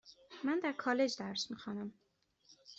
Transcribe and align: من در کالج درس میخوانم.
من 0.43 0.59
در 0.59 0.71
کالج 0.71 1.17
درس 1.19 1.51
میخوانم. 1.51 1.93